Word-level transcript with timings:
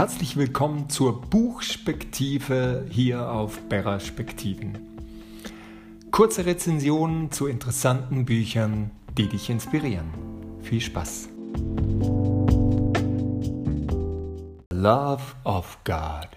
Herzlich 0.00 0.38
willkommen 0.38 0.88
zur 0.88 1.20
Buchspektive 1.20 2.86
hier 2.88 3.30
auf 3.30 3.68
Perspektiven. 3.68 4.78
Kurze 6.10 6.46
Rezensionen 6.46 7.30
zu 7.30 7.46
interessanten 7.46 8.24
Büchern, 8.24 8.92
die 9.18 9.28
dich 9.28 9.50
inspirieren. 9.50 10.06
Viel 10.62 10.80
Spaß! 10.80 11.28
Love 14.72 15.22
of 15.44 15.76
God, 15.84 16.30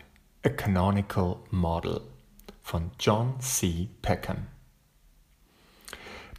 a 0.43 0.49
Canonical 0.49 1.37
Model 1.49 2.01
von 2.61 2.91
John 2.99 3.39
C. 3.39 3.87
Peckham. 4.01 4.47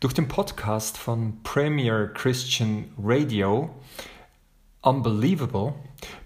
Durch 0.01 0.13
den 0.13 0.29
Podcast 0.29 0.99
von 0.99 1.43
Premier 1.43 2.09
Christian 2.09 2.93
Radio 3.03 3.71
Unbelievable 4.85 5.73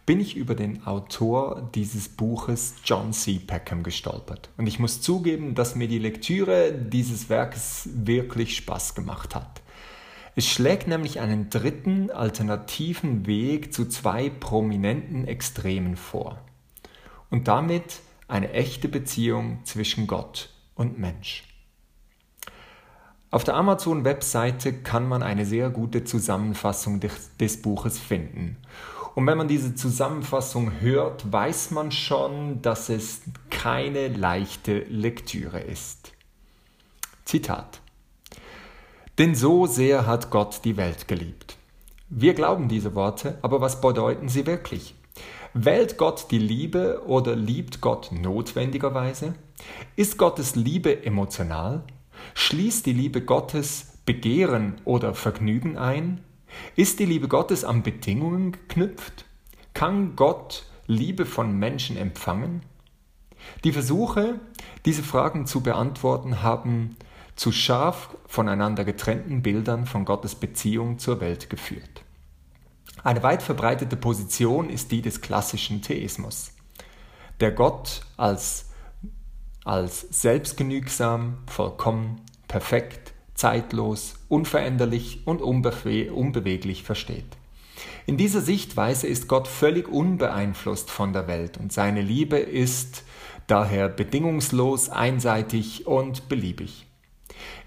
bin 0.05 0.19
ich 0.19 0.35
über 0.35 0.57
den 0.57 0.85
Autor 0.85 1.71
dieses 1.77 2.09
Buches 2.09 2.75
John 2.85 3.13
C. 3.13 3.39
Peckham 3.39 3.85
gestolpert. 3.85 4.51
Und 4.57 4.67
ich 4.67 4.81
muss 4.81 5.01
zugeben, 5.01 5.55
dass 5.55 5.77
mir 5.77 5.87
die 5.87 6.01
Lektüre 6.01 6.73
dieses 6.73 7.29
Werkes 7.29 7.89
wirklich 7.93 8.57
Spaß 8.57 8.97
gemacht 8.97 9.37
hat. 9.37 9.63
Es 10.35 10.49
schlägt 10.49 10.89
nämlich 10.89 11.21
einen 11.21 11.51
dritten 11.51 12.11
alternativen 12.11 13.29
Weg 13.29 13.73
zu 13.73 13.87
zwei 13.87 14.29
prominenten 14.29 15.29
Extremen 15.29 15.97
vor. 15.97 16.41
Und 17.31 17.47
damit 17.47 18.01
eine 18.27 18.51
echte 18.51 18.89
Beziehung 18.89 19.61
zwischen 19.63 20.09
Gott 20.09 20.51
und 20.75 20.99
Mensch. 20.99 21.45
Auf 23.31 23.45
der 23.45 23.57
Amazon-Webseite 23.57 24.73
kann 24.73 25.07
man 25.07 25.23
eine 25.23 25.45
sehr 25.45 25.69
gute 25.69 26.03
Zusammenfassung 26.05 26.99
des, 26.99 27.37
des, 27.37 27.61
Buches 27.61 27.99
finden. 27.99 28.57
Und 29.15 29.27
wenn 29.27 29.37
man 29.37 29.49
diese 29.49 29.75
Zusammenfassung 29.75 30.81
hört, 30.81 31.31
weiß 31.31 31.73
man 31.73 31.91
schon, 31.91 32.63
dass 32.63 32.89
es 32.89 33.21
keine 33.51 34.09
leichte 34.09 34.79
Lektüre 34.79 35.61
ist. 35.61 36.13
Zitat. 37.27 37.83
Denn 39.19 39.35
so 39.35 39.67
sehr 39.67 40.07
hat 40.07 40.31
Gott 40.31 40.61
die 40.65 40.79
Welt 40.79 41.07
geliebt. 41.07 41.59
Wir 42.09 42.33
glauben 42.33 42.69
diese 42.69 42.95
Worte, 42.95 43.37
aber 43.43 43.61
was 43.61 43.83
bedeuten 43.83 44.31
sie 44.31 44.47
wirklich? 44.47 44.95
Wählt 45.53 45.99
Gott 45.99 46.29
die 46.31 46.39
Liebe 46.39 47.03
oder 47.07 47.37
liebt 47.37 47.83
Gott 47.83 48.11
notwendigerweise? 48.11 49.35
Ist 49.97 50.17
Gottes 50.17 50.55
Liebe 50.55 51.05
emotional? 51.05 51.83
Schließt 52.35 52.87
die 52.87 52.93
Liebe 52.93 53.23
Gottes 53.23 53.99
Begehren 54.05 54.81
oder 54.85 55.15
Vergnügen 55.15 55.77
ein? 55.77 56.25
Ist 56.77 56.99
die 56.99 57.05
Liebe 57.05 57.29
Gottes 57.29 57.65
an 57.65 57.83
Bedingungen 57.83 58.53
geknüpft? 58.53 59.27
Kann 59.75 60.17
Gott 60.17 60.65
Liebe 60.87 61.27
von 61.27 61.59
Menschen 61.59 61.97
empfangen? 61.97 62.63
Die 63.65 63.73
Versuche, 63.73 64.41
diese 64.85 65.03
Fragen 65.03 65.47
zu 65.47 65.61
beantworten, 65.61 66.43
haben 66.43 66.97
zu 67.37 67.53
scharf 67.53 68.17
voneinander 68.27 68.85
getrennten 68.85 69.43
Bildern 69.43 69.87
von 69.87 70.05
Gottes 70.05 70.35
Beziehung 70.35 70.99
zur 70.99 71.21
Welt 71.21 71.51
geführt. 71.51 72.03
Eine 73.05 73.23
weit 73.23 73.43
verbreitete 73.43 73.97
Position 73.97 74.71
ist 74.71 74.91
die 74.91 75.03
des 75.03 75.21
klassischen 75.21 75.83
Theismus. 75.83 76.53
Der 77.41 77.53
Gott 77.53 78.03
als 78.17 78.68
als 79.69 80.07
selbstgenügsam, 80.11 81.39
vollkommen, 81.47 82.23
perfekt, 82.49 83.13
zeitlos, 83.35 84.15
unveränderlich 84.29 85.27
und 85.27 85.43
unbewe 85.43 86.13
unbeweglich 86.13 86.83
versteht. 86.83 87.37
In 88.07 88.17
dieser 88.17 88.41
Sichtweise 88.41 89.07
ist 89.07 89.29
Gott 89.29 89.47
völlig 89.47 89.89
unbeeinflusst 89.89 90.91
von 90.91 91.13
der 91.13 91.29
Welt 91.29 91.59
und 91.59 91.73
seine 91.73 92.01
Liebe 92.01 92.39
ist 92.39 93.05
daher 93.47 93.89
bedingungslos, 93.89 94.89
einseitig 94.89 95.87
und 95.87 96.29
beliebig. 96.29 96.87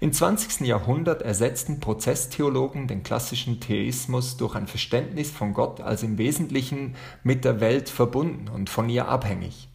Im 0.00 0.12
20. 0.12 0.66
Jahrhundert 0.66 1.22
ersetzten 1.22 1.80
Prozesstheologen 1.80 2.88
den 2.88 3.04
klassischen 3.04 3.60
Theismus 3.60 4.36
durch 4.36 4.56
ein 4.56 4.66
Verständnis 4.66 5.30
von 5.30 5.54
Gott 5.54 5.80
als 5.80 6.02
im 6.02 6.18
Wesentlichen 6.18 6.96
mit 7.22 7.44
der 7.44 7.60
Welt 7.60 7.88
verbunden 7.88 8.48
und 8.48 8.68
von 8.68 8.90
ihr 8.90 9.08
abhängig. 9.08 9.68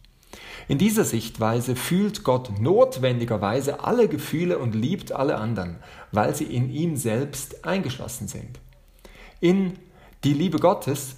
In 0.68 0.78
dieser 0.78 1.04
Sichtweise 1.04 1.76
fühlt 1.76 2.24
Gott 2.24 2.60
notwendigerweise 2.60 3.84
alle 3.84 4.08
Gefühle 4.08 4.58
und 4.58 4.74
liebt 4.74 5.12
alle 5.12 5.38
anderen, 5.38 5.76
weil 6.12 6.34
sie 6.34 6.44
in 6.44 6.70
ihm 6.70 6.96
selbst 6.96 7.64
eingeschlossen 7.64 8.28
sind. 8.28 8.58
In 9.40 9.78
Die 10.24 10.34
Liebe 10.34 10.58
Gottes, 10.58 11.16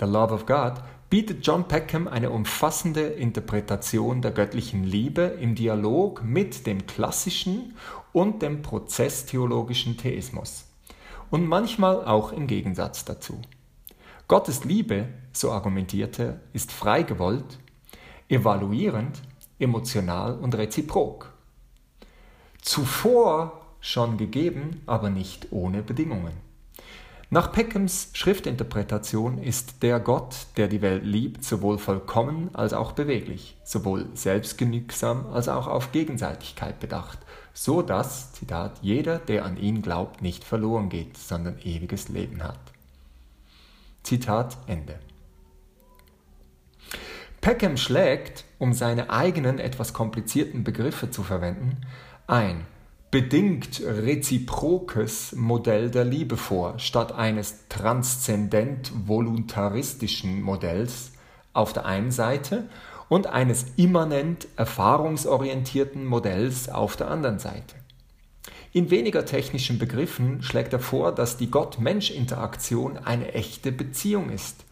The 0.00 0.06
Love 0.06 0.34
of 0.34 0.46
God, 0.46 0.74
bietet 1.10 1.46
John 1.46 1.68
Peckham 1.68 2.08
eine 2.08 2.30
umfassende 2.30 3.02
Interpretation 3.02 4.22
der 4.22 4.32
göttlichen 4.32 4.82
Liebe 4.82 5.22
im 5.40 5.54
Dialog 5.54 6.24
mit 6.24 6.66
dem 6.66 6.86
klassischen 6.86 7.76
und 8.12 8.42
dem 8.42 8.62
prozesstheologischen 8.62 9.96
Theismus 9.96 10.64
und 11.30 11.46
manchmal 11.46 12.04
auch 12.04 12.32
im 12.32 12.46
Gegensatz 12.46 13.04
dazu. 13.04 13.40
Gottes 14.26 14.64
Liebe, 14.64 15.08
so 15.32 15.52
argumentierte, 15.52 16.40
ist 16.52 16.72
frei 16.72 17.02
gewollt 17.02 17.58
evaluierend, 18.34 19.22
emotional 19.58 20.34
und 20.34 20.54
reziprok. 20.54 21.32
Zuvor 22.60 23.60
schon 23.80 24.16
gegeben, 24.16 24.82
aber 24.86 25.10
nicht 25.10 25.48
ohne 25.52 25.82
Bedingungen. 25.82 26.32
Nach 27.30 27.52
Peckhams 27.52 28.10
Schriftinterpretation 28.12 29.38
ist 29.38 29.82
der 29.82 29.98
Gott, 29.98 30.46
der 30.56 30.68
die 30.68 30.82
Welt 30.82 31.04
liebt, 31.04 31.44
sowohl 31.44 31.78
vollkommen 31.78 32.50
als 32.54 32.72
auch 32.72 32.92
beweglich, 32.92 33.56
sowohl 33.64 34.06
selbstgenügsam 34.14 35.26
als 35.32 35.48
auch 35.48 35.66
auf 35.66 35.92
Gegenseitigkeit 35.92 36.80
bedacht, 36.80 37.18
so 37.52 37.82
dass, 37.82 38.32
Zitat, 38.32 38.78
jeder, 38.82 39.18
der 39.18 39.44
an 39.44 39.56
ihn 39.56 39.82
glaubt, 39.82 40.22
nicht 40.22 40.44
verloren 40.44 40.88
geht, 40.88 41.16
sondern 41.16 41.58
ewiges 41.64 42.08
Leben 42.08 42.42
hat. 42.42 42.60
Zitat 44.02 44.56
Ende. 44.66 44.98
Peckham 47.44 47.76
schlägt, 47.76 48.46
um 48.58 48.72
seine 48.72 49.10
eigenen 49.10 49.58
etwas 49.58 49.92
komplizierten 49.92 50.64
Begriffe 50.64 51.10
zu 51.10 51.22
verwenden, 51.22 51.82
ein 52.26 52.64
bedingt 53.10 53.82
reziprokes 53.84 55.34
Modell 55.36 55.90
der 55.90 56.06
Liebe 56.06 56.38
vor, 56.38 56.78
statt 56.78 57.12
eines 57.12 57.68
transzendent 57.68 58.90
voluntaristischen 59.06 60.40
Modells 60.40 61.12
auf 61.52 61.74
der 61.74 61.84
einen 61.84 62.12
Seite 62.12 62.66
und 63.10 63.26
eines 63.26 63.66
immanent 63.76 64.48
erfahrungsorientierten 64.56 66.06
Modells 66.06 66.70
auf 66.70 66.96
der 66.96 67.10
anderen 67.10 67.40
Seite. 67.40 67.74
In 68.72 68.90
weniger 68.90 69.26
technischen 69.26 69.78
Begriffen 69.78 70.42
schlägt 70.42 70.72
er 70.72 70.80
vor, 70.80 71.12
dass 71.12 71.36
die 71.36 71.50
Gott-Mensch-Interaktion 71.50 72.96
eine 72.96 73.34
echte 73.34 73.70
Beziehung 73.70 74.30
ist 74.30 74.64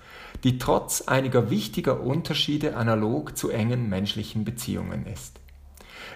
die 0.44 0.58
trotz 0.58 1.02
einiger 1.02 1.50
wichtiger 1.50 2.00
Unterschiede 2.00 2.76
analog 2.76 3.36
zu 3.36 3.50
engen 3.50 3.88
menschlichen 3.88 4.44
Beziehungen 4.44 5.06
ist. 5.06 5.40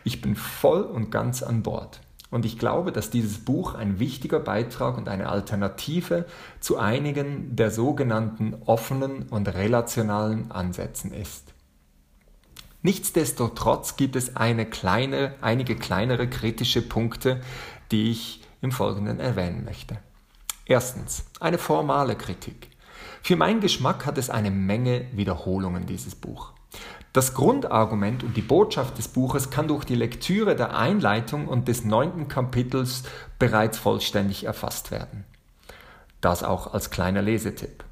Ich 0.04 0.20
bin 0.20 0.36
voll 0.36 0.82
und 0.82 1.10
ganz 1.10 1.42
an 1.42 1.62
Bord. 1.62 2.00
Und 2.30 2.44
ich 2.44 2.58
glaube, 2.58 2.90
dass 2.90 3.10
dieses 3.10 3.44
Buch 3.44 3.74
ein 3.74 4.00
wichtiger 4.00 4.40
Beitrag 4.40 4.98
und 4.98 5.08
eine 5.08 5.28
Alternative 5.28 6.26
zu 6.60 6.76
einigen 6.76 7.54
der 7.54 7.70
sogenannten 7.70 8.54
offenen 8.66 9.28
und 9.28 9.48
relationalen 9.48 10.50
Ansätzen 10.50 11.12
ist. 11.12 11.54
Nichtsdestotrotz 12.82 13.96
gibt 13.96 14.16
es 14.16 14.36
eine 14.36 14.66
kleine, 14.66 15.34
einige 15.40 15.76
kleinere 15.76 16.28
kritische 16.28 16.82
Punkte, 16.82 17.40
die 17.90 18.10
ich 18.10 18.42
im 18.60 18.72
Folgenden 18.72 19.20
erwähnen 19.20 19.64
möchte. 19.64 19.98
Erstens, 20.66 21.26
eine 21.40 21.58
formale 21.58 22.16
Kritik. 22.16 22.68
Für 23.22 23.36
meinen 23.36 23.60
Geschmack 23.60 24.06
hat 24.06 24.18
es 24.18 24.30
eine 24.30 24.50
Menge 24.50 25.06
Wiederholungen, 25.12 25.86
dieses 25.86 26.14
Buch. 26.14 26.52
Das 27.12 27.32
Grundargument 27.32 28.22
und 28.22 28.36
die 28.36 28.42
Botschaft 28.42 28.98
des 28.98 29.08
Buches 29.08 29.50
kann 29.50 29.68
durch 29.68 29.84
die 29.84 29.94
Lektüre 29.94 30.54
der 30.54 30.76
Einleitung 30.76 31.48
und 31.48 31.66
des 31.68 31.84
neunten 31.84 32.28
Kapitels 32.28 33.04
bereits 33.38 33.78
vollständig 33.78 34.44
erfasst 34.44 34.90
werden. 34.90 35.24
Das 36.20 36.42
auch 36.42 36.74
als 36.74 36.90
kleiner 36.90 37.22
Lesetipp. 37.22 37.84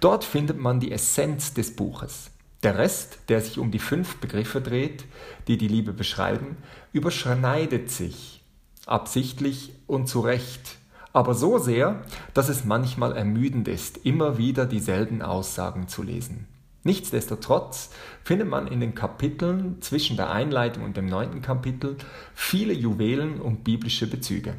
Dort 0.00 0.24
findet 0.24 0.58
man 0.58 0.80
die 0.80 0.92
Essenz 0.92 1.54
des 1.54 1.74
Buches. 1.74 2.30
Der 2.62 2.78
Rest, 2.78 3.18
der 3.28 3.40
sich 3.40 3.58
um 3.58 3.70
die 3.70 3.78
fünf 3.78 4.16
Begriffe 4.16 4.60
dreht, 4.60 5.04
die 5.46 5.58
die 5.58 5.68
Liebe 5.68 5.92
beschreiben, 5.92 6.56
überschneidet 6.92 7.90
sich 7.90 8.42
absichtlich 8.86 9.74
und 9.86 10.08
zu 10.08 10.20
Recht 10.20 10.78
aber 11.12 11.34
so 11.34 11.58
sehr, 11.58 12.02
dass 12.34 12.48
es 12.48 12.64
manchmal 12.64 13.16
ermüdend 13.16 13.68
ist, 13.68 13.98
immer 14.04 14.38
wieder 14.38 14.66
dieselben 14.66 15.22
Aussagen 15.22 15.88
zu 15.88 16.02
lesen. 16.02 16.46
Nichtsdestotrotz 16.84 17.90
findet 18.24 18.48
man 18.48 18.66
in 18.66 18.80
den 18.80 18.94
Kapiteln 18.94 19.82
zwischen 19.82 20.16
der 20.16 20.30
Einleitung 20.30 20.84
und 20.84 20.96
dem 20.96 21.06
neunten 21.06 21.42
Kapitel 21.42 21.96
viele 22.34 22.72
Juwelen 22.72 23.40
und 23.40 23.64
biblische 23.64 24.06
Bezüge. 24.06 24.54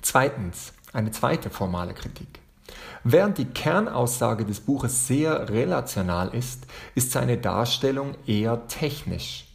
Zweitens, 0.00 0.72
eine 0.92 1.10
zweite 1.10 1.50
formale 1.50 1.94
Kritik. 1.94 2.40
Während 3.04 3.38
die 3.38 3.46
Kernaussage 3.46 4.44
des 4.44 4.60
Buches 4.60 5.06
sehr 5.06 5.48
relational 5.48 6.34
ist, 6.34 6.66
ist 6.94 7.12
seine 7.12 7.36
Darstellung 7.36 8.14
eher 8.26 8.68
technisch. 8.68 9.46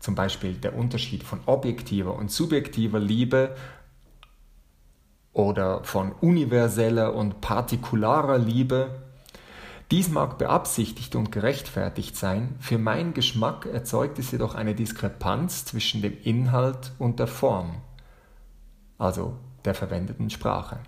Zum 0.00 0.14
Beispiel 0.14 0.54
der 0.54 0.74
Unterschied 0.74 1.22
von 1.22 1.40
objektiver 1.46 2.16
und 2.16 2.30
subjektiver 2.30 2.98
Liebe 2.98 3.54
oder 5.32 5.82
von 5.84 6.12
universeller 6.12 7.14
und 7.14 7.40
partikularer 7.40 8.38
Liebe. 8.38 9.02
Dies 9.90 10.08
mag 10.08 10.38
beabsichtigt 10.38 11.16
und 11.16 11.32
gerechtfertigt 11.32 12.16
sein, 12.16 12.56
für 12.60 12.78
meinen 12.78 13.14
Geschmack 13.14 13.66
erzeugt 13.66 14.18
es 14.18 14.30
jedoch 14.30 14.54
eine 14.54 14.74
Diskrepanz 14.74 15.64
zwischen 15.64 16.02
dem 16.02 16.16
Inhalt 16.22 16.92
und 16.98 17.18
der 17.18 17.26
Form, 17.26 17.82
also 18.98 19.36
der 19.64 19.74
verwendeten 19.74 20.30
Sprache. 20.30 20.78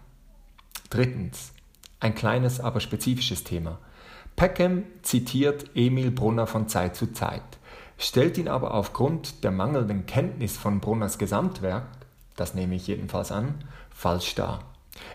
Drittens, 0.91 1.53
ein 2.01 2.15
kleines, 2.15 2.61
aber 2.61 2.81
spezifisches 2.81 3.45
Thema. 3.45 3.79
Peckham 4.37 4.85
zitiert 5.03 5.71
Emil 5.75 6.11
Brunner 6.11 6.47
von 6.47 6.69
Zeit 6.69 6.97
zu 6.97 7.13
Zeit, 7.13 7.43
stellt 7.99 8.37
ihn 8.39 8.49
aber 8.49 8.75
aufgrund 8.75 9.45
der 9.45 9.51
mangelnden 9.51 10.07
Kenntnis 10.07 10.57
von 10.57 10.81
Brunners 10.81 11.19
Gesamtwerk, 11.19 11.87
das 12.37 12.55
nehme 12.55 12.75
ich 12.75 12.87
jedenfalls 12.87 13.33
an, 13.33 13.55
falsch 13.91 14.35
dar. 14.35 14.61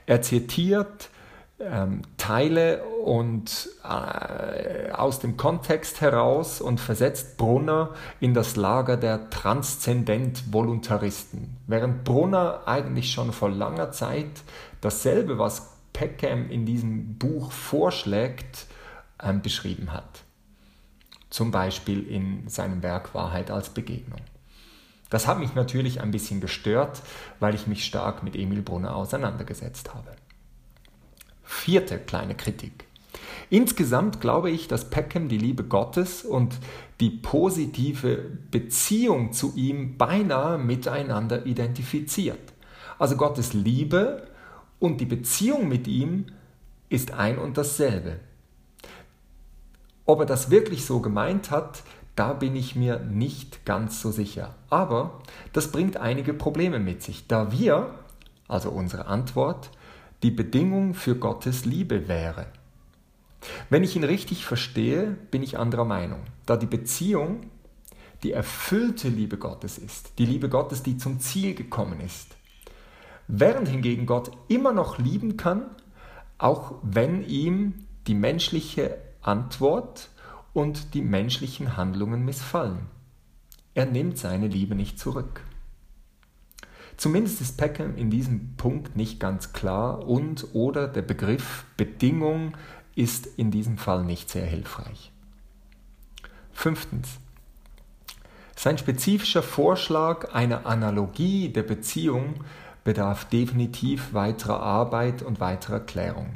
Er 0.06 0.22
zitiert 0.22 1.10
ähm, 1.60 2.04
Teile 2.18 2.84
und 2.84 3.70
äh, 3.84 4.92
aus 4.92 5.20
dem 5.20 5.38
Kontext 5.38 6.02
heraus 6.02 6.62
und 6.62 6.80
versetzt 6.80 7.38
Brunner 7.38 7.92
in 8.20 8.34
das 8.34 8.56
Lager 8.56 8.98
der 8.98 9.30
Transzendent-Voluntaristen, 9.30 11.58
während 11.68 12.06
Brunner 12.06 12.64
eigentlich 12.66 13.12
schon 13.12 13.32
vor 13.34 13.50
langer 13.50 13.92
Zeit 13.92 14.42
dasselbe, 14.82 15.38
was 15.38 15.74
Peckham 15.92 16.50
in 16.50 16.66
diesem 16.66 17.18
Buch 17.18 17.52
vorschlägt, 17.52 18.68
ähm, 19.22 19.42
beschrieben 19.42 19.92
hat. 19.92 20.24
Zum 21.30 21.52
Beispiel 21.52 22.08
in 22.08 22.48
seinem 22.48 22.82
Werk 22.84 23.14
Wahrheit 23.14 23.52
als 23.52 23.70
Begegnung. 23.70 24.22
Das 25.10 25.28
hat 25.28 25.40
mich 25.40 25.56
natürlich 25.56 26.02
ein 26.02 26.12
bisschen 26.12 26.40
gestört, 26.40 27.02
weil 27.40 27.56
ich 27.56 27.68
mich 27.68 27.84
stark 27.86 28.24
mit 28.24 28.36
Emil 28.36 28.62
Brunner 28.62 28.96
auseinandergesetzt 28.96 29.94
habe. 29.94 30.12
Vierte 31.44 31.98
kleine 31.98 32.36
Kritik. 32.36 32.86
Insgesamt 33.50 34.22
glaube 34.22 34.52
ich, 34.52 34.68
dass 34.68 34.92
Peckham 34.92 35.28
die 35.28 35.40
Liebe 35.40 35.64
Gottes 35.64 36.24
und 36.24 36.58
die 37.00 37.10
positive 37.10 38.18
Beziehung 38.52 39.34
zu 39.34 39.54
ihm 39.56 39.98
beinahe 39.98 40.60
miteinander 40.60 41.48
identifiziert. 41.48 42.54
Also 43.00 43.16
Gottes 43.16 43.54
Liebe 43.54 44.28
und 44.78 45.02
die 45.02 45.06
Beziehung 45.06 45.68
mit 45.68 45.88
ihm 45.88 46.28
ist 46.90 47.14
ein 47.14 47.40
und 47.40 47.58
dasselbe. 47.58 48.20
Ob 50.06 50.20
er 50.20 50.26
das 50.26 50.52
wirklich 50.52 50.86
so 50.86 51.00
gemeint 51.00 51.50
hat, 51.50 51.84
da 52.20 52.34
bin 52.34 52.54
ich 52.58 52.76
mir 52.76 53.00
nicht 53.00 53.66
ganz 53.66 54.02
so 54.02 54.12
sicher. 54.12 54.54
Aber 54.70 55.22
das 55.54 55.72
bringt 55.72 55.96
einige 55.96 56.34
Probleme 56.34 56.78
mit 56.78 57.02
sich, 57.02 57.28
da 57.28 57.54
wir, 57.54 57.96
also 58.50 58.72
unsere 58.72 59.06
Antwort, 59.06 59.70
die 60.22 60.32
Bedingung 60.32 60.96
für 60.96 61.16
Gottes 61.16 61.64
Liebe 61.64 62.10
wäre. 62.10 62.48
Wenn 63.70 63.86
ich 63.86 63.96
ihn 63.96 64.04
richtig 64.04 64.46
verstehe, 64.46 65.16
bin 65.32 65.42
ich 65.44 65.58
anderer 65.58 65.86
Meinung, 65.86 66.20
da 66.46 66.58
die 66.58 66.66
Beziehung 66.66 67.50
die 68.24 68.34
erfüllte 68.34 69.08
Liebe 69.08 69.38
Gottes 69.38 69.78
ist, 69.78 70.20
die 70.20 70.26
Liebe 70.26 70.50
Gottes, 70.50 70.84
die 70.84 70.98
zum 70.98 71.22
Ziel 71.22 71.56
gekommen 71.56 72.02
ist. 72.02 72.36
Während 73.30 73.70
hingegen 73.70 74.06
Gott 74.06 74.30
immer 74.50 74.74
noch 74.74 74.98
lieben 74.98 75.38
kann, 75.38 75.68
auch 76.38 76.74
wenn 76.82 77.24
ihm 77.24 77.86
die 78.08 78.16
menschliche 78.16 78.98
Antwort 79.22 80.10
und 80.60 80.94
die 80.94 81.02
menschlichen 81.02 81.78
Handlungen 81.78 82.26
missfallen. 82.26 82.80
Er 83.76 83.86
nimmt 83.86 84.18
seine 84.18 84.48
Liebe 84.48 84.76
nicht 84.76 85.00
zurück. 85.00 85.42
Zumindest 86.98 87.40
ist 87.40 87.58
Peckham 87.58 87.96
in 87.96 88.10
diesem 88.10 88.58
Punkt 88.58 88.98
nicht 88.98 89.22
ganz 89.22 89.54
klar 89.54 90.06
und 90.06 90.48
oder 90.52 90.90
der 90.90 91.02
Begriff 91.02 91.64
Bedingung 91.78 92.58
ist 92.96 93.26
in 93.26 93.52
diesem 93.52 93.78
Fall 93.78 94.04
nicht 94.04 94.30
sehr 94.30 94.46
hilfreich. 94.46 95.14
Fünftens. 96.52 97.20
Sein 98.58 98.78
spezifischer 98.78 99.44
Vorschlag 99.44 100.34
einer 100.34 100.66
Analogie 100.66 101.48
der 101.48 101.64
Beziehung 101.64 102.44
bedarf 102.84 103.24
definitiv 103.30 104.14
weiterer 104.14 104.60
Arbeit 104.60 105.22
und 105.22 105.40
weiterer 105.40 105.80
Klärung. 105.80 106.34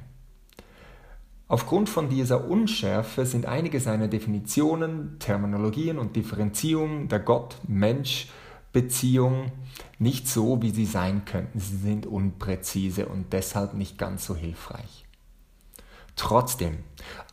Aufgrund 1.48 1.90
von 1.90 2.10
dieser 2.10 2.50
Unschärfe 2.50 3.26
sind 3.26 3.46
einige 3.46 3.80
seiner 3.80 4.08
Definitionen, 4.08 5.18
Terminologien 5.20 5.98
und 6.00 6.16
Differenzierungen 6.16 7.10
der 7.10 7.20
Gott-Mensch- 7.20 8.28
Beziehung 8.74 9.52
nicht 10.00 10.28
so, 10.28 10.62
wie 10.62 10.72
sie 10.72 10.88
sein 10.88 11.24
könnten. 11.26 11.60
Sie 11.60 11.78
sind 11.78 12.06
unpräzise 12.06 13.06
und 13.06 13.32
deshalb 13.32 13.76
nicht 13.76 13.98
ganz 13.98 14.26
so 14.26 14.36
hilfreich. 14.36 15.06
Trotzdem, 16.16 16.80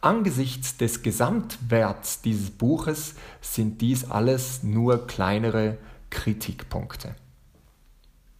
angesichts 0.00 0.76
des 0.76 1.02
Gesamtwerts 1.02 2.22
dieses 2.22 2.50
Buches 2.50 3.14
sind 3.40 3.80
dies 3.80 4.10
alles 4.10 4.62
nur 4.62 5.06
kleinere 5.06 5.78
Kritikpunkte. 6.10 7.14